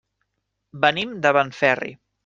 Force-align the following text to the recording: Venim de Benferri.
Venim 0.87 1.15
de 1.27 1.35
Benferri. 1.39 1.97